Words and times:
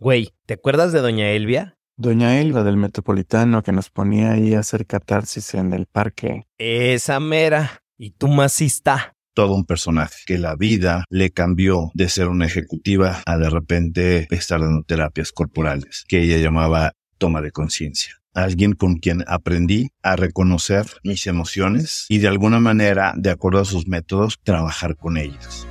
Güey, 0.00 0.30
¿te 0.46 0.54
acuerdas 0.54 0.92
de 0.92 1.00
Doña 1.00 1.30
Elvia? 1.30 1.76
Doña 1.96 2.40
Elva 2.40 2.62
del 2.62 2.76
Metropolitano 2.76 3.64
que 3.64 3.72
nos 3.72 3.90
ponía 3.90 4.30
ahí 4.30 4.54
a 4.54 4.60
hacer 4.60 4.86
catarsis 4.86 5.54
en 5.54 5.72
el 5.72 5.86
parque. 5.86 6.46
Esa 6.56 7.18
mera. 7.18 7.82
Y 7.98 8.12
tú 8.12 8.28
más 8.28 8.60
está. 8.60 9.14
Todo 9.34 9.54
un 9.54 9.64
personaje 9.64 10.14
que 10.24 10.38
la 10.38 10.54
vida 10.54 11.04
le 11.10 11.30
cambió 11.30 11.90
de 11.94 12.08
ser 12.08 12.28
una 12.28 12.46
ejecutiva 12.46 13.22
a 13.26 13.38
de 13.38 13.50
repente 13.50 14.28
estar 14.30 14.60
dando 14.60 14.84
terapias 14.84 15.32
corporales, 15.32 16.04
que 16.06 16.22
ella 16.22 16.38
llamaba 16.38 16.92
toma 17.18 17.42
de 17.42 17.50
conciencia. 17.50 18.14
Alguien 18.34 18.74
con 18.74 18.98
quien 18.98 19.24
aprendí 19.26 19.88
a 20.04 20.14
reconocer 20.14 20.86
mis 21.02 21.26
emociones 21.26 22.06
y 22.08 22.18
de 22.18 22.28
alguna 22.28 22.60
manera, 22.60 23.14
de 23.16 23.30
acuerdo 23.30 23.58
a 23.58 23.64
sus 23.64 23.88
métodos, 23.88 24.38
trabajar 24.44 24.94
con 24.94 25.16
ellas. 25.16 25.66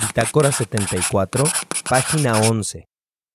Bitácora 0.00 0.50
74, 0.50 1.44
página 1.88 2.40
11. 2.40 2.86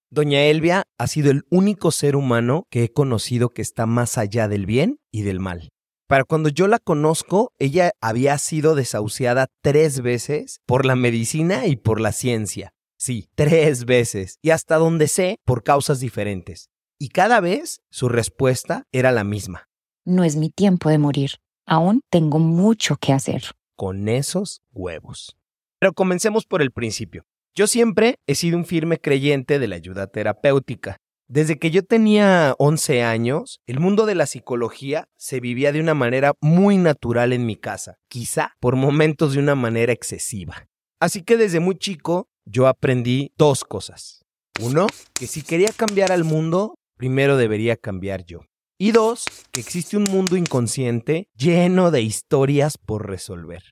Doña 0.09 0.43
Elvia 0.43 0.83
ha 0.97 1.07
sido 1.07 1.31
el 1.31 1.43
único 1.49 1.91
ser 1.91 2.15
humano 2.15 2.65
que 2.69 2.83
he 2.83 2.91
conocido 2.91 3.49
que 3.49 3.61
está 3.61 3.85
más 3.85 4.17
allá 4.17 4.47
del 4.47 4.65
bien 4.65 4.97
y 5.11 5.21
del 5.21 5.39
mal. 5.39 5.69
Para 6.07 6.23
cuando 6.23 6.49
yo 6.49 6.67
la 6.67 6.79
conozco, 6.79 7.51
ella 7.57 7.91
había 8.01 8.37
sido 8.37 8.75
desahuciada 8.75 9.47
tres 9.61 10.01
veces 10.01 10.59
por 10.65 10.85
la 10.85 10.95
medicina 10.95 11.67
y 11.67 11.75
por 11.75 12.01
la 12.01 12.11
ciencia. 12.11 12.71
Sí, 12.97 13.27
tres 13.35 13.85
veces. 13.85 14.37
Y 14.41 14.49
hasta 14.49 14.75
donde 14.75 15.07
sé, 15.07 15.37
por 15.45 15.63
causas 15.63 15.99
diferentes. 15.99 16.67
Y 16.99 17.09
cada 17.09 17.39
vez 17.39 17.79
su 17.89 18.09
respuesta 18.09 18.83
era 18.91 19.11
la 19.11 19.23
misma. 19.23 19.67
No 20.05 20.23
es 20.23 20.35
mi 20.35 20.49
tiempo 20.49 20.89
de 20.89 20.97
morir. 20.97 21.31
Aún 21.65 22.01
tengo 22.09 22.39
mucho 22.39 22.97
que 22.97 23.13
hacer. 23.13 23.43
con 23.75 24.07
esos 24.07 24.61
huevos. 24.71 25.35
Pero 25.79 25.93
comencemos 25.93 26.45
por 26.45 26.61
el 26.61 26.71
principio. 26.71 27.25
Yo 27.55 27.67
siempre 27.67 28.19
he 28.27 28.35
sido 28.35 28.55
un 28.57 28.65
firme 28.65 28.99
creyente 28.99 29.59
de 29.59 29.67
la 29.67 29.75
ayuda 29.75 30.07
terapéutica. 30.07 30.97
Desde 31.27 31.57
que 31.57 31.71
yo 31.71 31.83
tenía 31.83 32.53
11 32.59 33.03
años, 33.03 33.59
el 33.65 33.79
mundo 33.79 34.05
de 34.05 34.15
la 34.15 34.27
psicología 34.27 35.07
se 35.17 35.39
vivía 35.39 35.71
de 35.71 35.79
una 35.79 35.95
manera 35.95 36.33
muy 36.39 36.77
natural 36.77 37.33
en 37.33 37.45
mi 37.45 37.55
casa, 37.55 37.97
quizá 38.09 38.53
por 38.59 38.75
momentos 38.75 39.33
de 39.33 39.39
una 39.39 39.55
manera 39.55 39.91
excesiva. 39.91 40.67
Así 40.99 41.23
que 41.23 41.35
desde 41.35 41.59
muy 41.59 41.75
chico 41.75 42.27
yo 42.45 42.67
aprendí 42.67 43.33
dos 43.37 43.63
cosas. 43.63 44.21
Uno, 44.61 44.87
que 45.13 45.27
si 45.27 45.41
quería 45.41 45.71
cambiar 45.75 46.11
al 46.11 46.23
mundo, 46.23 46.75
primero 46.95 47.37
debería 47.37 47.75
cambiar 47.75 48.23
yo. 48.23 48.41
Y 48.83 48.91
dos, 48.91 49.23
que 49.53 49.61
existe 49.61 49.95
un 49.95 50.03
mundo 50.03 50.35
inconsciente 50.35 51.29
lleno 51.37 51.89
de 51.89 52.01
historias 52.01 52.77
por 52.77 53.07
resolver. 53.07 53.63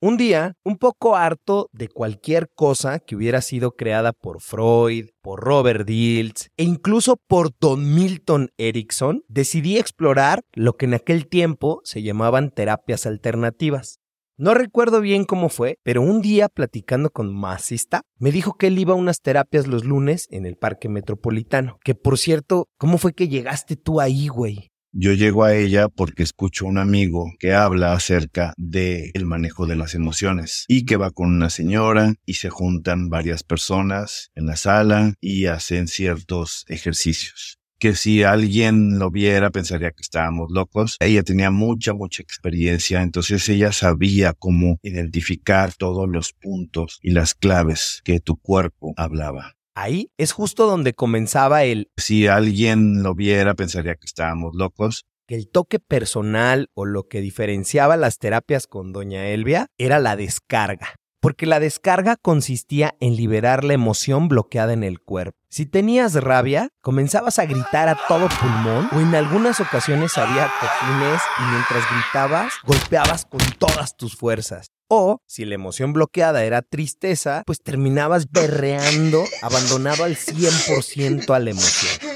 Un 0.00 0.16
día, 0.16 0.54
un 0.64 0.78
poco 0.78 1.16
harto 1.16 1.68
de 1.72 1.88
cualquier 1.88 2.48
cosa 2.54 3.00
que 3.00 3.16
hubiera 3.16 3.40
sido 3.40 3.72
creada 3.72 4.12
por 4.12 4.40
Freud, 4.40 5.08
por 5.22 5.40
Robert 5.40 5.88
Dilts 5.88 6.50
e 6.56 6.62
incluso 6.62 7.16
por 7.26 7.50
Don 7.58 7.96
Milton 7.96 8.50
Erickson, 8.58 9.24
decidí 9.26 9.76
explorar 9.76 10.42
lo 10.52 10.76
que 10.76 10.84
en 10.84 10.94
aquel 10.94 11.26
tiempo 11.26 11.80
se 11.82 12.04
llamaban 12.04 12.52
terapias 12.52 13.06
alternativas. 13.06 13.98
No 14.40 14.54
recuerdo 14.54 15.02
bien 15.02 15.26
cómo 15.26 15.50
fue, 15.50 15.78
pero 15.82 16.00
un 16.00 16.22
día 16.22 16.48
platicando 16.48 17.10
con 17.10 17.30
Masista, 17.30 18.04
me 18.18 18.32
dijo 18.32 18.56
que 18.56 18.68
él 18.68 18.78
iba 18.78 18.94
a 18.94 18.96
unas 18.96 19.20
terapias 19.20 19.66
los 19.66 19.84
lunes 19.84 20.28
en 20.30 20.46
el 20.46 20.56
Parque 20.56 20.88
Metropolitano. 20.88 21.78
Que 21.84 21.94
por 21.94 22.16
cierto, 22.16 22.66
¿cómo 22.78 22.96
fue 22.96 23.12
que 23.12 23.28
llegaste 23.28 23.76
tú 23.76 24.00
ahí, 24.00 24.28
güey? 24.28 24.70
Yo 24.92 25.12
llego 25.12 25.44
a 25.44 25.54
ella 25.54 25.90
porque 25.90 26.22
escucho 26.22 26.64
a 26.64 26.70
un 26.70 26.78
amigo 26.78 27.30
que 27.38 27.52
habla 27.52 27.92
acerca 27.92 28.54
de 28.56 29.10
el 29.12 29.26
manejo 29.26 29.66
de 29.66 29.76
las 29.76 29.94
emociones 29.94 30.64
y 30.68 30.86
que 30.86 30.96
va 30.96 31.10
con 31.10 31.28
una 31.28 31.50
señora 31.50 32.14
y 32.24 32.34
se 32.34 32.48
juntan 32.48 33.10
varias 33.10 33.42
personas 33.42 34.30
en 34.34 34.46
la 34.46 34.56
sala 34.56 35.12
y 35.20 35.46
hacen 35.46 35.86
ciertos 35.86 36.64
ejercicios 36.66 37.59
que 37.80 37.96
si 37.96 38.22
alguien 38.22 38.98
lo 38.98 39.10
viera 39.10 39.50
pensaría 39.50 39.90
que 39.90 40.02
estábamos 40.02 40.50
locos. 40.52 40.96
Ella 41.00 41.22
tenía 41.22 41.50
mucha, 41.50 41.94
mucha 41.94 42.22
experiencia, 42.22 43.02
entonces 43.02 43.48
ella 43.48 43.72
sabía 43.72 44.34
cómo 44.34 44.78
identificar 44.82 45.72
todos 45.72 46.08
los 46.08 46.32
puntos 46.34 46.98
y 47.02 47.10
las 47.10 47.34
claves 47.34 48.02
que 48.04 48.20
tu 48.20 48.36
cuerpo 48.36 48.92
hablaba. 48.96 49.56
Ahí 49.74 50.10
es 50.18 50.32
justo 50.32 50.66
donde 50.66 50.92
comenzaba 50.92 51.64
el 51.64 51.88
Si 51.96 52.26
alguien 52.26 53.02
lo 53.02 53.14
viera 53.14 53.54
pensaría 53.54 53.94
que 53.94 54.06
estábamos 54.06 54.54
locos. 54.54 55.06
que 55.26 55.36
el 55.36 55.48
toque 55.48 55.78
personal 55.78 56.68
o 56.74 56.84
lo 56.84 57.04
que 57.08 57.20
diferenciaba 57.20 57.96
las 57.96 58.18
terapias 58.18 58.66
con 58.66 58.92
Doña 58.92 59.28
Elvia 59.28 59.68
era 59.78 60.00
la 60.00 60.16
descarga. 60.16 60.99
Porque 61.20 61.46
la 61.46 61.60
descarga 61.60 62.16
consistía 62.16 62.94
en 63.00 63.16
liberar 63.16 63.62
la 63.64 63.74
emoción 63.74 64.28
bloqueada 64.28 64.72
en 64.72 64.82
el 64.82 65.00
cuerpo. 65.00 65.36
Si 65.48 65.66
tenías 65.66 66.14
rabia, 66.14 66.68
comenzabas 66.80 67.38
a 67.38 67.44
gritar 67.44 67.88
a 67.88 67.98
todo 68.08 68.28
pulmón 68.40 68.88
o 68.92 69.00
en 69.00 69.14
algunas 69.14 69.60
ocasiones 69.60 70.16
había 70.16 70.50
cojines 70.60 71.20
y 71.38 71.42
mientras 71.50 71.84
gritabas 71.90 72.54
golpeabas 72.64 73.26
con 73.26 73.40
todas 73.58 73.96
tus 73.96 74.16
fuerzas. 74.16 74.70
O 74.88 75.20
si 75.26 75.44
la 75.44 75.56
emoción 75.56 75.92
bloqueada 75.92 76.44
era 76.44 76.62
tristeza, 76.62 77.42
pues 77.46 77.62
terminabas 77.62 78.30
berreando, 78.30 79.24
abandonado 79.42 80.04
al 80.04 80.16
100% 80.16 81.34
a 81.34 81.38
la 81.38 81.50
emoción. 81.50 82.09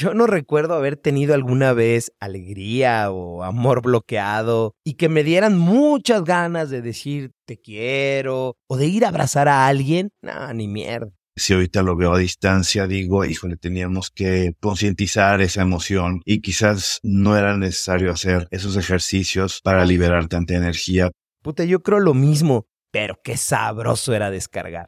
Yo 0.00 0.14
no 0.14 0.26
recuerdo 0.26 0.72
haber 0.72 0.96
tenido 0.96 1.34
alguna 1.34 1.74
vez 1.74 2.10
alegría 2.20 3.10
o 3.10 3.42
amor 3.42 3.82
bloqueado 3.82 4.72
y 4.82 4.94
que 4.94 5.10
me 5.10 5.22
dieran 5.22 5.58
muchas 5.58 6.24
ganas 6.24 6.70
de 6.70 6.80
decir 6.80 7.32
te 7.44 7.60
quiero 7.60 8.56
o 8.66 8.78
de 8.78 8.86
ir 8.86 9.04
a 9.04 9.08
abrazar 9.08 9.46
a 9.46 9.66
alguien. 9.66 10.08
No, 10.22 10.54
ni 10.54 10.68
mierda. 10.68 11.12
Si 11.36 11.52
ahorita 11.52 11.82
lo 11.82 11.96
veo 11.96 12.14
a 12.14 12.18
distancia, 12.18 12.86
digo, 12.86 13.26
híjole, 13.26 13.58
teníamos 13.58 14.10
que 14.10 14.54
concientizar 14.58 15.42
esa 15.42 15.60
emoción 15.60 16.22
y 16.24 16.40
quizás 16.40 17.00
no 17.02 17.36
era 17.36 17.58
necesario 17.58 18.10
hacer 18.10 18.48
esos 18.50 18.78
ejercicios 18.78 19.60
para 19.62 19.84
liberar 19.84 20.28
tanta 20.28 20.54
energía. 20.54 21.10
Puta, 21.42 21.64
yo 21.64 21.82
creo 21.82 22.00
lo 22.00 22.14
mismo, 22.14 22.64
pero 22.90 23.16
qué 23.22 23.36
sabroso 23.36 24.14
era 24.14 24.30
descargar. 24.30 24.86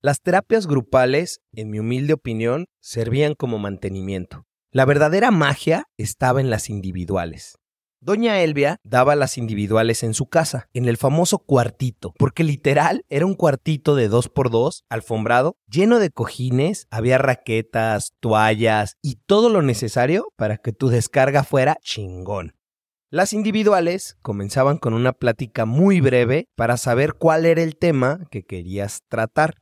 Las 0.00 0.22
terapias 0.22 0.66
grupales, 0.66 1.40
en 1.52 1.68
mi 1.68 1.80
humilde 1.80 2.14
opinión, 2.14 2.64
servían 2.80 3.34
como 3.34 3.58
mantenimiento. 3.58 4.46
La 4.74 4.86
verdadera 4.86 5.30
magia 5.30 5.84
estaba 5.98 6.40
en 6.40 6.50
las 6.50 6.68
individuales. 6.68 7.58
Doña 8.00 8.40
Elvia 8.40 8.80
daba 8.82 9.14
las 9.14 9.38
individuales 9.38 10.02
en 10.02 10.14
su 10.14 10.26
casa, 10.26 10.68
en 10.74 10.86
el 10.86 10.96
famoso 10.96 11.38
cuartito, 11.38 12.12
porque 12.18 12.42
literal 12.42 13.04
era 13.08 13.24
un 13.24 13.34
cuartito 13.34 13.94
de 13.94 14.08
dos 14.08 14.28
por 14.28 14.50
dos, 14.50 14.82
alfombrado, 14.88 15.54
lleno 15.68 16.00
de 16.00 16.10
cojines, 16.10 16.88
había 16.90 17.18
raquetas, 17.18 18.14
toallas 18.18 18.96
y 19.00 19.20
todo 19.26 19.48
lo 19.48 19.62
necesario 19.62 20.26
para 20.34 20.56
que 20.56 20.72
tu 20.72 20.88
descarga 20.88 21.44
fuera 21.44 21.76
chingón. 21.80 22.56
Las 23.10 23.32
individuales 23.32 24.16
comenzaban 24.22 24.78
con 24.78 24.92
una 24.92 25.12
plática 25.12 25.66
muy 25.66 26.00
breve 26.00 26.48
para 26.56 26.78
saber 26.78 27.14
cuál 27.14 27.46
era 27.46 27.62
el 27.62 27.76
tema 27.76 28.26
que 28.28 28.42
querías 28.42 29.02
tratar. 29.08 29.54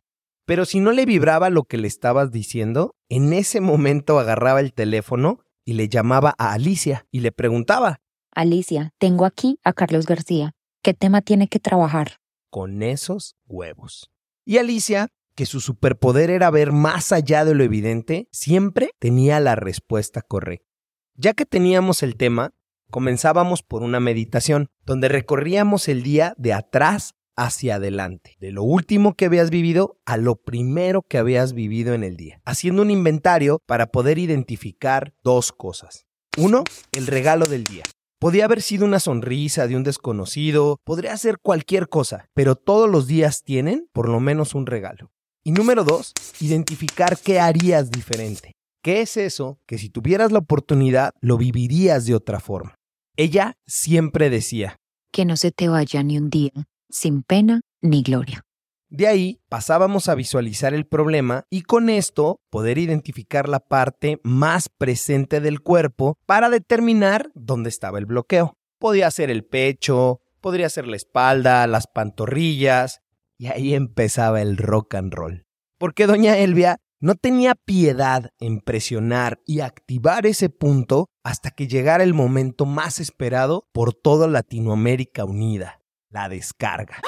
Pero 0.53 0.67
si 0.67 0.81
no 0.81 0.93
le 0.93 1.07
vibraba 1.07 1.49
lo 1.49 1.65
que 1.65 1.79
le 1.79 1.89
estabas 1.89 2.31
diciendo, 2.31 2.95
en 3.09 3.33
ese 3.33 3.63
momento 3.63 4.19
agarraba 4.19 4.61
el 4.61 4.75
teléfono 4.75 5.41
y 5.65 5.73
le 5.73 5.89
llamaba 5.89 6.35
a 6.37 6.53
Alicia 6.53 7.07
y 7.11 7.21
le 7.21 7.33
preguntaba, 7.33 8.03
Alicia, 8.35 8.91
tengo 8.99 9.25
aquí 9.25 9.59
a 9.65 9.73
Carlos 9.73 10.05
García. 10.05 10.53
¿Qué 10.83 10.93
tema 10.93 11.23
tiene 11.23 11.49
que 11.49 11.59
trabajar? 11.59 12.19
con 12.51 12.83
esos 12.83 13.35
huevos. 13.47 14.11
Y 14.45 14.59
Alicia, 14.59 15.09
que 15.35 15.47
su 15.47 15.61
superpoder 15.61 16.29
era 16.29 16.51
ver 16.51 16.71
más 16.71 17.11
allá 17.11 17.47
de 17.47 17.55
lo 17.55 17.65
evidente, 17.65 18.29
siempre 18.31 18.91
tenía 18.99 19.41
la 19.41 19.57
respuesta 19.57 20.21
correcta. 20.21 20.69
Ya 21.15 21.33
que 21.33 21.47
teníamos 21.47 22.03
el 22.03 22.15
tema, 22.19 22.51
comenzábamos 22.91 23.63
por 23.63 23.83
una 23.83 24.01
meditación, 24.01 24.69
donde 24.85 25.09
recorríamos 25.09 25.89
el 25.89 26.03
día 26.03 26.35
de 26.37 26.53
atrás 26.53 27.15
hacia 27.37 27.77
adelante, 27.77 28.37
de 28.41 28.53
lo 28.53 28.63
último 28.63 29.15
que 29.15 29.27
habías 29.27 29.51
vivido 29.51 29.99
a 30.05 30.17
lo 30.17 30.37
primero 30.37 31.03
que 31.03 31.19
habías 31.19 31.53
vivido 31.53 31.95
en 31.95 32.05
el 32.05 32.17
día, 32.17 32.41
haciendo 32.45 32.83
un 32.83 32.91
inventario 32.91 33.61
para 33.67 33.87
poder 33.87 34.19
identificar 34.19 35.15
dos 35.23 35.53
cosas. 35.53 36.07
Uno, 36.37 36.65
el 36.93 37.07
regalo 37.07 37.47
del 37.47 37.65
día. 37.65 37.83
Podía 38.19 38.45
haber 38.45 38.63
sido 38.63 38.85
una 38.87 39.01
sonrisa 39.01 39.67
de 39.67 39.77
un 39.77 39.83
desconocido, 39.83 40.79
podría 40.85 41.17
ser 41.17 41.39
cualquier 41.43 41.89
cosa, 41.89 42.27
pero 42.35 42.55
todos 42.55 42.89
los 42.89 43.07
días 43.07 43.43
tienen 43.43 43.89
por 43.93 44.09
lo 44.09 44.21
menos 44.21 44.55
un 44.55 44.67
regalo. 44.67 45.11
Y 45.45 45.51
número 45.51 45.83
dos, 45.83 46.13
identificar 46.41 47.19
qué 47.19 47.41
harías 47.41 47.91
diferente. 47.91 48.53
¿Qué 48.83 49.01
es 49.01 49.17
eso 49.17 49.59
que 49.67 49.77
si 49.77 49.91
tuvieras 49.91 50.31
la 50.31 50.39
oportunidad 50.39 51.13
lo 51.21 51.37
vivirías 51.37 52.07
de 52.07 52.15
otra 52.15 52.39
forma? 52.39 52.77
Ella 53.17 53.55
siempre 53.67 54.31
decía, 54.31 54.77
Que 55.13 55.25
no 55.25 55.37
se 55.37 55.51
te 55.51 55.69
vaya 55.69 56.03
ni 56.03 56.17
un 56.17 56.31
día, 56.31 56.53
sin 56.93 57.23
pena 57.25 57.63
ni 57.81 58.03
gloria. 58.03 58.45
De 58.89 59.07
ahí 59.07 59.41
pasábamos 59.49 60.11
a 60.11 60.15
visualizar 60.15 60.75
el 60.75 60.87
problema 60.87 61.47
y 61.49 61.63
con 61.63 61.89
esto 61.89 62.43
poder 62.51 62.77
identificar 62.77 63.49
la 63.49 63.61
parte 63.61 64.21
más 64.23 64.69
presente 64.69 65.41
del 65.41 65.63
cuerpo 65.63 66.19
para 66.27 66.51
determinar 66.51 67.31
dónde 67.35 67.71
estaba 67.71 67.99
el 67.99 68.05
bloqueo. 68.05 68.55
Podía 68.79 69.11
ser 69.11 69.31
el 69.31 69.45
pecho, 69.47 70.21
podría 70.43 70.69
ser 70.69 70.87
la 70.87 70.97
espalda, 70.97 71.67
las 71.67 71.87
pantorrillas, 71.87 73.01
y 73.39 73.47
ahí 73.47 73.73
empezaba 73.73 74.43
el 74.43 74.59
rock 74.59 74.97
and 74.97 75.15
roll. 75.15 75.47
Porque 75.79 76.07
doña 76.07 76.37
Elvia 76.37 76.77
no 77.01 77.17
tenía 77.17 77.55
piedad 77.55 78.31
en 78.39 78.61
presionar 78.61 79.41
y 79.47 79.61
activar 79.61 80.27
ese 80.27 80.51
punto 80.51 81.09
hasta 81.25 81.51
que 81.51 81.67
llegara 81.67 82.05
el 82.05 82.15
momento 82.15 82.67
más 82.67 83.01
esperado 83.01 83.67
por 83.73 83.95
toda 83.95 84.29
Latinoamérica 84.29 85.25
unida, 85.25 85.81
la 86.13 86.29
descarga. 86.29 87.01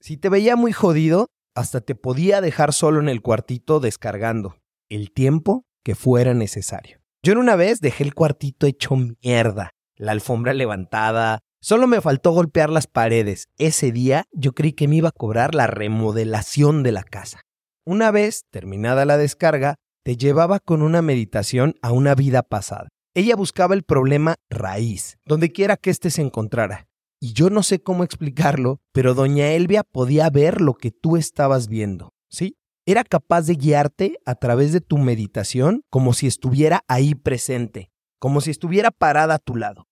Si 0.00 0.16
te 0.16 0.28
veía 0.28 0.56
muy 0.56 0.72
jodido, 0.72 1.28
hasta 1.54 1.80
te 1.80 1.94
podía 1.94 2.40
dejar 2.40 2.72
solo 2.72 3.00
en 3.00 3.08
el 3.08 3.20
cuartito 3.20 3.80
descargando 3.80 4.56
el 4.88 5.12
tiempo 5.12 5.64
que 5.84 5.94
fuera 5.94 6.34
necesario. 6.34 6.98
Yo 7.22 7.32
en 7.32 7.38
una 7.38 7.56
vez 7.56 7.80
dejé 7.80 8.04
el 8.04 8.14
cuartito 8.14 8.66
hecho 8.66 8.96
mierda, 8.96 9.70
la 9.96 10.12
alfombra 10.12 10.54
levantada, 10.54 11.40
solo 11.60 11.86
me 11.86 12.00
faltó 12.00 12.32
golpear 12.32 12.70
las 12.70 12.86
paredes. 12.86 13.46
Ese 13.58 13.92
día 13.92 14.24
yo 14.32 14.52
creí 14.52 14.72
que 14.72 14.88
me 14.88 14.96
iba 14.96 15.10
a 15.10 15.12
cobrar 15.12 15.54
la 15.54 15.66
remodelación 15.66 16.82
de 16.82 16.92
la 16.92 17.04
casa. 17.04 17.42
Una 17.84 18.10
vez 18.10 18.44
terminada 18.50 19.04
la 19.04 19.18
descarga, 19.18 19.76
te 20.04 20.16
llevaba 20.16 20.58
con 20.58 20.82
una 20.82 21.02
meditación 21.02 21.74
a 21.82 21.92
una 21.92 22.14
vida 22.14 22.42
pasada. 22.42 22.88
Ella 23.14 23.36
buscaba 23.36 23.74
el 23.74 23.82
problema 23.82 24.36
raíz, 24.50 25.18
donde 25.24 25.52
quiera 25.52 25.76
que 25.76 25.90
éste 25.90 26.10
se 26.10 26.22
encontrara. 26.22 26.86
Y 27.24 27.34
yo 27.34 27.50
no 27.50 27.62
sé 27.62 27.80
cómo 27.80 28.02
explicarlo, 28.02 28.80
pero 28.90 29.14
doña 29.14 29.52
Elvia 29.52 29.84
podía 29.84 30.28
ver 30.28 30.60
lo 30.60 30.74
que 30.74 30.90
tú 30.90 31.16
estabas 31.16 31.68
viendo, 31.68 32.12
¿sí? 32.28 32.56
Era 32.84 33.04
capaz 33.04 33.42
de 33.42 33.54
guiarte 33.54 34.18
a 34.26 34.34
través 34.34 34.72
de 34.72 34.80
tu 34.80 34.98
meditación 34.98 35.84
como 35.88 36.14
si 36.14 36.26
estuviera 36.26 36.82
ahí 36.88 37.14
presente, 37.14 37.92
como 38.18 38.40
si 38.40 38.50
estuviera 38.50 38.90
parada 38.90 39.34
a 39.34 39.38
tu 39.38 39.54
lado. 39.54 39.86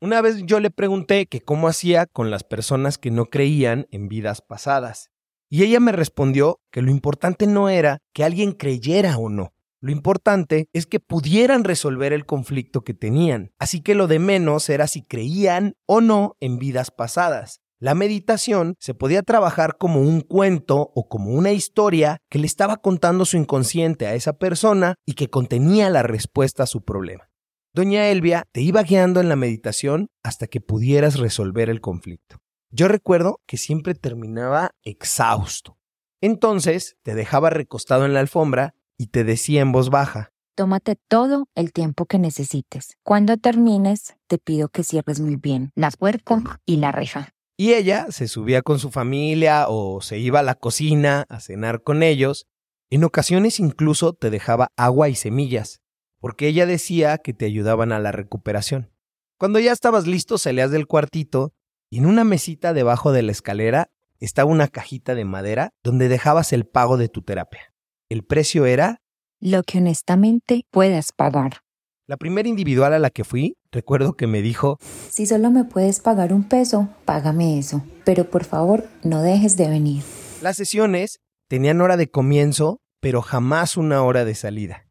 Una 0.00 0.22
vez 0.22 0.38
yo 0.46 0.58
le 0.58 0.70
pregunté 0.70 1.28
cómo 1.44 1.68
hacía 1.68 2.06
con 2.06 2.30
las 2.30 2.44
personas 2.44 2.96
que 2.96 3.10
no 3.10 3.26
creían 3.26 3.86
en 3.90 4.08
vidas 4.08 4.40
pasadas. 4.40 5.10
Y 5.50 5.64
ella 5.64 5.80
me 5.80 5.92
respondió 5.92 6.62
que 6.70 6.80
lo 6.80 6.90
importante 6.90 7.46
no 7.46 7.68
era 7.68 7.98
que 8.14 8.24
alguien 8.24 8.52
creyera 8.52 9.18
o 9.18 9.28
no, 9.28 9.52
lo 9.80 9.92
importante 9.92 10.68
es 10.74 10.86
que 10.86 11.00
pudieran 11.00 11.64
resolver 11.64 12.12
el 12.12 12.26
conflicto 12.26 12.82
que 12.82 12.92
tenían, 12.92 13.52
así 13.58 13.80
que 13.80 13.94
lo 13.94 14.06
de 14.08 14.18
menos 14.18 14.68
era 14.68 14.86
si 14.86 15.02
creían 15.02 15.74
o 15.86 16.02
no 16.02 16.36
en 16.40 16.58
vidas 16.58 16.90
pasadas. 16.90 17.62
La 17.78 17.94
meditación 17.94 18.74
se 18.78 18.92
podía 18.92 19.22
trabajar 19.22 19.78
como 19.78 20.02
un 20.02 20.20
cuento 20.20 20.92
o 20.94 21.08
como 21.08 21.30
una 21.30 21.52
historia 21.52 22.18
que 22.28 22.38
le 22.38 22.46
estaba 22.46 22.76
contando 22.76 23.24
su 23.24 23.38
inconsciente 23.38 24.06
a 24.06 24.14
esa 24.14 24.34
persona 24.34 24.96
y 25.06 25.14
que 25.14 25.30
contenía 25.30 25.88
la 25.88 26.02
respuesta 26.02 26.64
a 26.64 26.66
su 26.66 26.84
problema. 26.84 27.30
Doña 27.72 28.08
Elvia 28.08 28.44
te 28.52 28.60
iba 28.60 28.82
guiando 28.82 29.18
en 29.20 29.30
la 29.30 29.36
meditación 29.36 30.08
hasta 30.22 30.46
que 30.46 30.60
pudieras 30.60 31.18
resolver 31.18 31.70
el 31.70 31.80
conflicto. 31.80 32.42
Yo 32.70 32.86
recuerdo 32.86 33.40
que 33.46 33.56
siempre 33.56 33.94
terminaba 33.94 34.72
exhausto. 34.82 35.78
Entonces 36.20 36.96
te 37.02 37.14
dejaba 37.14 37.48
recostado 37.48 38.04
en 38.04 38.12
la 38.12 38.20
alfombra 38.20 38.74
y 39.00 39.06
te 39.06 39.24
decía 39.24 39.62
en 39.62 39.72
voz 39.72 39.88
baja, 39.88 40.30
Tómate 40.54 40.94
todo 41.08 41.48
el 41.54 41.72
tiempo 41.72 42.04
que 42.04 42.18
necesites. 42.18 42.98
Cuando 43.02 43.38
termines, 43.38 44.14
te 44.26 44.36
pido 44.36 44.68
que 44.68 44.84
cierres 44.84 45.20
muy 45.20 45.36
bien 45.36 45.70
la 45.74 45.90
puerta 45.90 46.60
y 46.66 46.76
la 46.76 46.92
reja. 46.92 47.30
Y 47.56 47.72
ella 47.72 48.08
se 48.10 48.28
subía 48.28 48.60
con 48.60 48.78
su 48.78 48.90
familia 48.90 49.68
o 49.68 50.02
se 50.02 50.18
iba 50.18 50.40
a 50.40 50.42
la 50.42 50.54
cocina 50.54 51.24
a 51.30 51.40
cenar 51.40 51.82
con 51.82 52.02
ellos. 52.02 52.46
En 52.90 53.02
ocasiones 53.02 53.58
incluso 53.58 54.12
te 54.12 54.28
dejaba 54.28 54.68
agua 54.76 55.08
y 55.08 55.14
semillas, 55.14 55.80
porque 56.18 56.48
ella 56.48 56.66
decía 56.66 57.16
que 57.16 57.32
te 57.32 57.46
ayudaban 57.46 57.92
a 57.92 58.00
la 58.00 58.12
recuperación. 58.12 58.92
Cuando 59.38 59.60
ya 59.60 59.72
estabas 59.72 60.06
listo, 60.06 60.36
salías 60.36 60.72
del 60.72 60.86
cuartito 60.86 61.54
y 61.88 62.00
en 62.00 62.06
una 62.06 62.24
mesita 62.24 62.74
debajo 62.74 63.12
de 63.12 63.22
la 63.22 63.32
escalera 63.32 63.88
estaba 64.18 64.50
una 64.50 64.68
cajita 64.68 65.14
de 65.14 65.24
madera 65.24 65.70
donde 65.82 66.08
dejabas 66.08 66.52
el 66.52 66.66
pago 66.66 66.98
de 66.98 67.08
tu 67.08 67.22
terapia. 67.22 67.70
El 68.10 68.24
precio 68.24 68.66
era 68.66 69.00
Lo 69.40 69.62
que 69.62 69.78
honestamente 69.78 70.64
puedas 70.72 71.12
pagar. 71.12 71.60
la 72.08 72.16
primera 72.16 72.48
individual 72.48 72.92
a 72.92 72.98
la 72.98 73.10
que 73.10 73.22
fui. 73.22 73.54
Recuerdo 73.70 74.14
que 74.14 74.26
me 74.26 74.42
dijo, 74.42 74.78
Si 75.08 75.26
solo 75.26 75.52
me 75.52 75.62
puedes 75.64 76.00
pagar 76.00 76.32
un 76.32 76.42
peso, 76.42 76.88
págame 77.04 77.56
eso. 77.56 77.84
Pero 78.04 78.28
por 78.28 78.42
favor, 78.44 78.88
no 79.04 79.22
dejes 79.22 79.56
de 79.56 79.68
venir. 79.68 80.02
las 80.42 80.56
sesiones 80.56 81.20
tenían 81.48 81.80
hora 81.80 81.96
de 81.96 82.10
comienzo, 82.10 82.80
pero 83.00 83.22
jamás 83.22 83.76
una 83.76 84.02
hora 84.02 84.24
de 84.24 84.34
salida. 84.34 84.88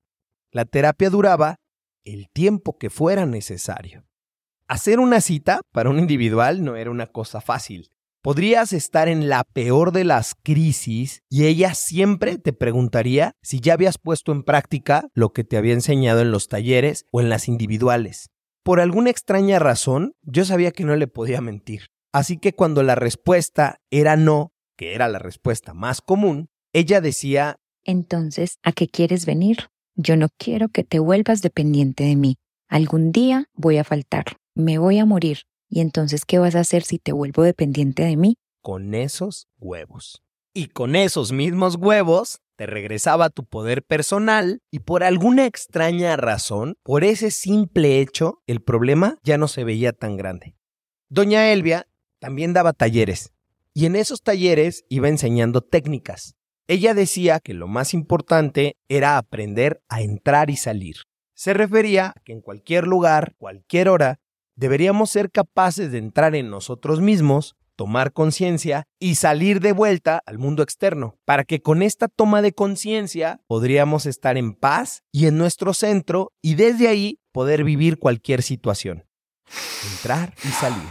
La 0.53 0.63
terapia 0.63 1.09
duraba 1.09 1.57
el 2.05 2.29
tiempo 2.31 2.77
que 2.77 2.89
fuera 2.89 3.25
necesario. 3.25 4.05
Hacer 4.69 4.99
una 5.01 5.19
cita 5.19 5.59
para 5.73 5.89
un 5.89 5.99
individual 5.99 6.63
no 6.63 6.77
era 6.77 6.89
una 6.89 7.07
cosa 7.07 7.41
fácil. 7.41 7.89
Podrías 8.21 8.73
estar 8.73 9.07
en 9.07 9.29
la 9.29 9.45
peor 9.45 9.93
de 9.93 10.03
las 10.03 10.35
crisis 10.35 11.23
y 11.29 11.45
ella 11.45 11.73
siempre 11.73 12.37
te 12.37 12.51
preguntaría 12.51 13.37
si 13.41 13.61
ya 13.61 13.73
habías 13.73 13.97
puesto 13.97 14.33
en 14.33 14.43
práctica 14.43 15.07
lo 15.13 15.31
que 15.31 15.45
te 15.45 15.55
había 15.55 15.71
enseñado 15.71 16.19
en 16.19 16.31
los 16.31 16.49
talleres 16.49 17.05
o 17.13 17.21
en 17.21 17.29
las 17.29 17.47
individuales. 17.47 18.29
Por 18.61 18.81
alguna 18.81 19.09
extraña 19.09 19.57
razón, 19.57 20.15
yo 20.21 20.43
sabía 20.43 20.71
que 20.71 20.83
no 20.83 20.97
le 20.97 21.07
podía 21.07 21.39
mentir. 21.39 21.87
Así 22.11 22.37
que 22.37 22.53
cuando 22.53 22.83
la 22.83 22.95
respuesta 22.95 23.79
era 23.89 24.17
no, 24.17 24.51
que 24.75 24.95
era 24.95 25.07
la 25.07 25.19
respuesta 25.19 25.73
más 25.73 26.01
común, 26.01 26.49
ella 26.73 26.99
decía, 26.99 27.55
Entonces, 27.85 28.57
¿a 28.63 28.73
qué 28.73 28.89
quieres 28.89 29.25
venir? 29.25 29.69
Yo 29.95 30.17
no 30.17 30.27
quiero 30.37 30.67
que 30.67 30.83
te 30.83 30.99
vuelvas 30.99 31.41
dependiente 31.41 32.03
de 32.03 32.17
mí. 32.17 32.35
Algún 32.67 33.13
día 33.13 33.45
voy 33.53 33.77
a 33.77 33.85
faltar. 33.85 34.25
Me 34.55 34.77
voy 34.77 34.99
a 34.99 35.05
morir. 35.05 35.43
¿Y 35.69 35.81
entonces 35.81 36.25
qué 36.25 36.39
vas 36.39 36.55
a 36.55 36.61
hacer 36.61 36.83
si 36.83 36.99
te 36.99 37.13
vuelvo 37.13 37.43
dependiente 37.43 38.03
de 38.03 38.17
mí? 38.17 38.35
con 38.61 38.93
esos 38.93 39.47
huevos. 39.59 40.21
Y 40.53 40.67
con 40.67 40.95
esos 40.95 41.31
mismos 41.31 41.75
huevos 41.75 42.39
te 42.55 42.65
regresaba 42.65 43.29
tu 43.29 43.45
poder 43.45 43.83
personal 43.83 44.61
y 44.71 44.79
por 44.79 45.03
alguna 45.03 45.45
extraña 45.45 46.17
razón, 46.17 46.75
por 46.83 47.03
ese 47.03 47.31
simple 47.31 47.99
hecho, 47.99 48.41
el 48.47 48.61
problema 48.61 49.17
ya 49.23 49.37
no 49.37 49.47
se 49.47 49.63
veía 49.63 49.93
tan 49.93 50.17
grande. 50.17 50.55
Doña 51.09 51.51
Elvia 51.51 51.87
también 52.19 52.53
daba 52.53 52.73
talleres 52.73 53.31
y 53.73 53.85
en 53.85 53.95
esos 53.95 54.21
talleres 54.21 54.83
iba 54.89 55.07
enseñando 55.07 55.61
técnicas. 55.61 56.35
Ella 56.67 56.93
decía 56.93 57.39
que 57.39 57.53
lo 57.53 57.67
más 57.67 57.93
importante 57.93 58.77
era 58.89 59.17
aprender 59.17 59.81
a 59.87 60.01
entrar 60.01 60.49
y 60.49 60.57
salir. 60.57 60.97
Se 61.33 61.53
refería 61.53 62.07
a 62.07 62.21
que 62.23 62.33
en 62.33 62.41
cualquier 62.41 62.85
lugar, 62.85 63.35
cualquier 63.37 63.87
hora, 63.87 64.19
deberíamos 64.59 65.09
ser 65.09 65.31
capaces 65.31 65.91
de 65.93 65.99
entrar 65.99 66.35
en 66.35 66.49
nosotros 66.49 66.99
mismos, 66.99 67.55
tomar 67.77 68.11
conciencia 68.11 68.83
y 68.99 69.15
salir 69.15 69.61
de 69.61 69.71
vuelta 69.71 70.21
al 70.25 70.37
mundo 70.37 70.63
externo, 70.63 71.15
para 71.23 71.45
que 71.45 71.61
con 71.61 71.81
esta 71.81 72.09
toma 72.09 72.41
de 72.41 72.51
conciencia 72.51 73.39
podríamos 73.47 74.05
estar 74.05 74.35
en 74.37 74.53
paz 74.53 75.03
y 75.13 75.27
en 75.27 75.37
nuestro 75.37 75.73
centro 75.73 76.33
y 76.41 76.55
desde 76.55 76.89
ahí 76.89 77.19
poder 77.31 77.63
vivir 77.63 77.99
cualquier 77.99 78.43
situación. 78.43 79.05
Entrar 79.93 80.33
y 80.43 80.49
salir. 80.49 80.89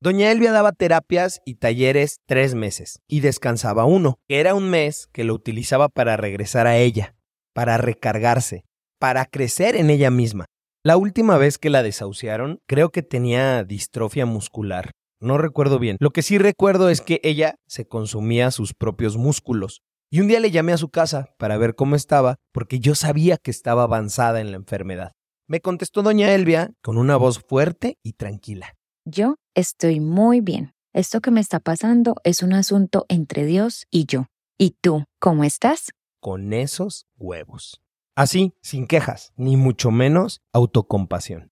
Doña 0.00 0.32
Elvia 0.32 0.50
daba 0.50 0.72
terapias 0.72 1.40
y 1.46 1.54
talleres 1.54 2.18
tres 2.26 2.56
meses 2.56 2.98
y 3.06 3.20
descansaba 3.20 3.84
uno, 3.84 4.18
que 4.26 4.40
era 4.40 4.56
un 4.56 4.68
mes 4.70 5.06
que 5.12 5.22
lo 5.22 5.34
utilizaba 5.34 5.88
para 5.88 6.16
regresar 6.16 6.66
a 6.66 6.76
ella, 6.76 7.14
para 7.54 7.78
recargarse, 7.78 8.64
para 8.98 9.24
crecer 9.24 9.76
en 9.76 9.88
ella 9.88 10.10
misma. 10.10 10.46
La 10.86 10.98
última 10.98 11.38
vez 11.38 11.56
que 11.56 11.70
la 11.70 11.82
desahuciaron, 11.82 12.60
creo 12.66 12.90
que 12.90 13.00
tenía 13.00 13.64
distrofia 13.64 14.26
muscular. 14.26 14.90
No 15.18 15.38
recuerdo 15.38 15.78
bien. 15.78 15.96
Lo 15.98 16.10
que 16.10 16.20
sí 16.20 16.36
recuerdo 16.36 16.90
es 16.90 17.00
que 17.00 17.22
ella 17.24 17.54
se 17.66 17.88
consumía 17.88 18.50
sus 18.50 18.74
propios 18.74 19.16
músculos. 19.16 19.80
Y 20.10 20.20
un 20.20 20.28
día 20.28 20.40
le 20.40 20.50
llamé 20.50 20.74
a 20.74 20.76
su 20.76 20.90
casa 20.90 21.30
para 21.38 21.56
ver 21.56 21.74
cómo 21.74 21.96
estaba, 21.96 22.36
porque 22.52 22.80
yo 22.80 22.94
sabía 22.94 23.38
que 23.38 23.50
estaba 23.50 23.84
avanzada 23.84 24.42
en 24.42 24.50
la 24.50 24.58
enfermedad. 24.58 25.12
Me 25.48 25.60
contestó 25.60 26.02
doña 26.02 26.34
Elvia 26.34 26.74
con 26.82 26.98
una 26.98 27.16
voz 27.16 27.38
fuerte 27.38 27.96
y 28.02 28.12
tranquila. 28.12 28.74
Yo 29.06 29.36
estoy 29.54 30.00
muy 30.00 30.42
bien. 30.42 30.74
Esto 30.92 31.22
que 31.22 31.30
me 31.30 31.40
está 31.40 31.60
pasando 31.60 32.16
es 32.24 32.42
un 32.42 32.52
asunto 32.52 33.06
entre 33.08 33.46
Dios 33.46 33.86
y 33.90 34.04
yo. 34.04 34.26
¿Y 34.58 34.76
tú, 34.82 35.04
cómo 35.18 35.44
estás? 35.44 35.92
Con 36.20 36.52
esos 36.52 37.06
huevos. 37.16 37.80
Así, 38.16 38.52
sin 38.62 38.86
quejas, 38.86 39.32
ni 39.36 39.56
mucho 39.56 39.90
menos 39.90 40.42
autocompasión. 40.52 41.50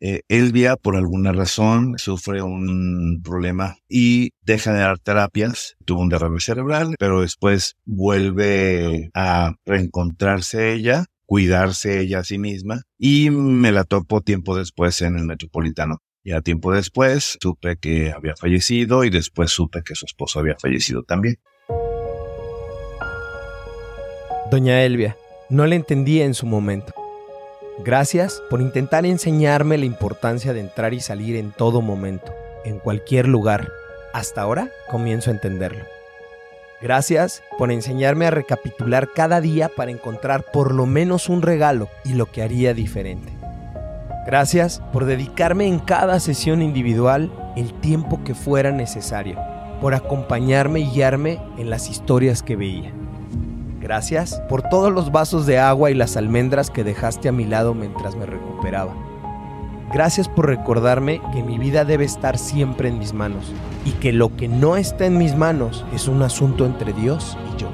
Eh, 0.00 0.22
Elvia, 0.28 0.76
por 0.76 0.96
alguna 0.96 1.32
razón, 1.32 1.94
sufre 1.96 2.42
un 2.42 3.22
problema 3.22 3.76
y 3.88 4.30
deja 4.42 4.72
de 4.72 4.80
dar 4.80 4.98
terapias. 4.98 5.76
Tuvo 5.84 6.00
un 6.00 6.08
derrame 6.08 6.40
cerebral, 6.40 6.96
pero 6.98 7.22
después 7.22 7.76
vuelve 7.84 9.10
a 9.14 9.54
reencontrarse 9.64 10.74
ella, 10.74 11.06
cuidarse 11.24 12.00
ella 12.00 12.18
a 12.18 12.24
sí 12.24 12.36
misma 12.36 12.82
y 12.98 13.30
me 13.30 13.72
la 13.72 13.84
topo 13.84 14.20
tiempo 14.20 14.56
después 14.56 15.00
en 15.02 15.16
el 15.16 15.24
Metropolitano. 15.24 15.98
Ya 16.24 16.40
tiempo 16.40 16.72
después 16.72 17.38
supe 17.40 17.76
que 17.76 18.12
había 18.12 18.34
fallecido 18.36 19.04
y 19.04 19.10
después 19.10 19.50
supe 19.50 19.82
que 19.82 19.94
su 19.94 20.04
esposo 20.04 20.40
había 20.40 20.56
fallecido 20.58 21.04
también. 21.04 21.36
Doña 24.50 24.84
Elvia, 24.84 25.16
no 25.52 25.66
le 25.66 25.76
entendía 25.76 26.24
en 26.24 26.32
su 26.32 26.46
momento. 26.46 26.94
Gracias 27.84 28.42
por 28.48 28.62
intentar 28.62 29.04
enseñarme 29.04 29.76
la 29.76 29.84
importancia 29.84 30.54
de 30.54 30.60
entrar 30.60 30.94
y 30.94 31.00
salir 31.00 31.36
en 31.36 31.52
todo 31.52 31.82
momento, 31.82 32.32
en 32.64 32.78
cualquier 32.78 33.28
lugar. 33.28 33.68
Hasta 34.14 34.40
ahora 34.40 34.70
comienzo 34.90 35.28
a 35.28 35.34
entenderlo. 35.34 35.84
Gracias 36.80 37.42
por 37.58 37.70
enseñarme 37.70 38.24
a 38.24 38.30
recapitular 38.30 39.10
cada 39.14 39.42
día 39.42 39.68
para 39.68 39.90
encontrar 39.90 40.42
por 40.50 40.72
lo 40.72 40.86
menos 40.86 41.28
un 41.28 41.42
regalo 41.42 41.90
y 42.02 42.14
lo 42.14 42.24
que 42.24 42.40
haría 42.40 42.72
diferente. 42.72 43.30
Gracias 44.24 44.80
por 44.90 45.04
dedicarme 45.04 45.66
en 45.66 45.80
cada 45.80 46.18
sesión 46.18 46.62
individual 46.62 47.30
el 47.56 47.78
tiempo 47.80 48.24
que 48.24 48.34
fuera 48.34 48.72
necesario, 48.72 49.38
por 49.82 49.92
acompañarme 49.92 50.80
y 50.80 50.90
guiarme 50.90 51.42
en 51.58 51.68
las 51.68 51.90
historias 51.90 52.42
que 52.42 52.56
veía. 52.56 53.01
Gracias 53.82 54.40
por 54.48 54.62
todos 54.62 54.92
los 54.92 55.10
vasos 55.10 55.44
de 55.44 55.58
agua 55.58 55.90
y 55.90 55.94
las 55.94 56.16
almendras 56.16 56.70
que 56.70 56.84
dejaste 56.84 57.28
a 57.28 57.32
mi 57.32 57.44
lado 57.44 57.74
mientras 57.74 58.14
me 58.14 58.26
recuperaba. 58.26 58.94
Gracias 59.92 60.28
por 60.28 60.46
recordarme 60.46 61.20
que 61.32 61.42
mi 61.42 61.58
vida 61.58 61.84
debe 61.84 62.04
estar 62.04 62.38
siempre 62.38 62.88
en 62.88 63.00
mis 63.00 63.12
manos 63.12 63.52
y 63.84 63.90
que 63.90 64.12
lo 64.12 64.36
que 64.36 64.46
no 64.46 64.76
está 64.76 65.06
en 65.06 65.18
mis 65.18 65.34
manos 65.34 65.84
es 65.92 66.06
un 66.06 66.22
asunto 66.22 66.64
entre 66.64 66.92
Dios 66.92 67.36
y 67.52 67.60
yo. 67.60 67.68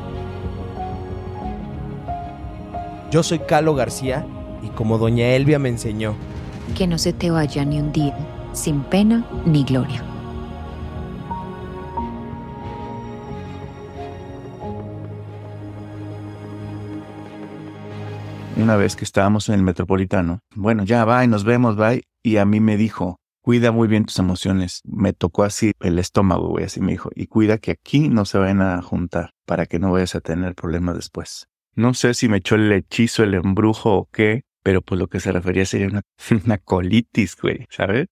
Yo 3.11 3.23
soy 3.23 3.41
Calo 3.41 3.75
García 3.75 4.25
y 4.63 4.69
como 4.69 4.97
doña 4.97 5.29
Elvia 5.29 5.59
me 5.59 5.69
enseñó, 5.69 6.15
Que 6.75 6.87
no 6.87 6.97
se 6.97 7.13
te 7.13 7.31
vaya 7.31 7.67
ni 7.67 7.81
un 7.81 7.93
día, 7.93 8.17
sin 8.55 8.81
pena 8.81 9.27
ni 9.45 9.63
gloria. 9.63 10.03
Una 18.59 18.75
vez 18.75 18.97
que 18.97 19.05
estábamos 19.05 19.49
en 19.49 19.55
el 19.55 19.63
metropolitano, 19.63 20.41
bueno, 20.57 20.83
ya 20.83 21.05
va 21.05 21.25
y 21.25 21.29
nos 21.29 21.45
vemos, 21.45 21.77
bye. 21.77 22.03
Y 22.25 22.39
a 22.39 22.45
mí 22.45 22.59
me 22.59 22.77
dijo, 22.77 23.21
cuida 23.41 23.71
muy 23.71 23.87
bien 23.87 24.05
tus 24.05 24.19
emociones. 24.19 24.83
Me 24.85 25.13
tocó 25.13 25.45
así 25.45 25.73
el 25.79 26.01
estómago, 26.01 26.49
güey, 26.49 26.65
así 26.65 26.81
me 26.81 26.91
dijo. 26.91 27.11
Y 27.15 27.29
cuida 27.29 27.59
que 27.59 27.71
aquí 27.71 28.09
no 28.09 28.25
se 28.25 28.37
vayan 28.37 28.61
a 28.61 28.83
juntar 28.83 29.31
para 29.47 29.67
que 29.67 29.79
no 29.79 29.93
vayas 29.93 30.17
a 30.17 30.21
tener 30.21 30.57
problemas 30.57 30.97
después. 30.97 31.47
No 31.77 31.95
sé 31.95 32.15
si 32.15 32.29
me 32.29 32.39
echó 32.39 32.57
el 32.57 32.73
hechizo, 32.73 33.23
el 33.23 33.35
embrujo 33.35 33.95
o 33.95 34.09
qué, 34.13 34.43
pero 34.65 34.83
pues 34.83 34.99
lo 34.99 35.07
que 35.07 35.21
se 35.21 35.31
refería 35.31 35.65
sería 35.65 35.87
una, 35.87 36.03
una 36.45 36.59
colitis, 36.59 37.37
güey, 37.41 37.65
¿sabes? 37.71 38.07